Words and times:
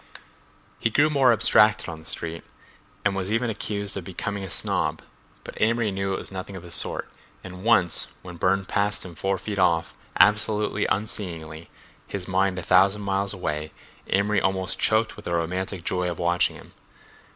He 0.79 0.89
grew 0.89 1.11
more 1.11 1.31
abstracted 1.31 1.87
on 1.87 1.99
the 1.99 2.05
street 2.07 2.43
and 3.05 3.15
was 3.15 3.31
even 3.31 3.51
accused 3.51 3.95
of 3.95 4.03
becoming 4.03 4.43
a 4.43 4.49
snob, 4.49 5.03
but 5.43 5.61
Amory 5.61 5.91
knew 5.91 6.11
it 6.13 6.17
was 6.17 6.31
nothing 6.31 6.55
of 6.55 6.63
the 6.63 6.71
sort, 6.71 7.07
and 7.43 7.63
once 7.63 8.07
when 8.23 8.37
Burne 8.37 8.65
passed 8.65 9.05
him 9.05 9.13
four 9.13 9.37
feet 9.37 9.59
off, 9.59 9.93
absolutely 10.19 10.87
unseeingly, 10.87 11.69
his 12.07 12.27
mind 12.27 12.57
a 12.57 12.63
thousand 12.63 13.03
miles 13.03 13.31
away, 13.31 13.71
Amory 14.07 14.41
almost 14.41 14.79
choked 14.79 15.15
with 15.15 15.25
the 15.25 15.33
romantic 15.35 15.83
joy 15.83 16.09
of 16.09 16.17
watching 16.17 16.55
him. 16.55 16.71